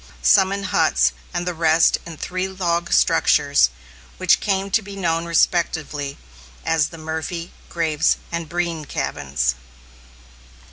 [0.23, 3.69] Some in huts, and the rest in three log structures,
[4.17, 6.17] which came to be known respectively
[6.65, 9.53] as the Murphy, Graves, and Breen cabins.